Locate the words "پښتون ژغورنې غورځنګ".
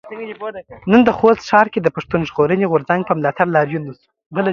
1.95-3.01